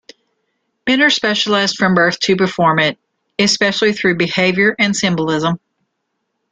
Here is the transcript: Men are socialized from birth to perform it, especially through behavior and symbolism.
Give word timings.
Men 0.87 1.03
are 1.03 1.11
socialized 1.11 1.77
from 1.77 1.93
birth 1.93 2.17
to 2.21 2.35
perform 2.35 2.79
it, 2.79 2.97
especially 3.37 3.93
through 3.93 4.17
behavior 4.17 4.75
and 4.79 4.95
symbolism. 4.95 5.59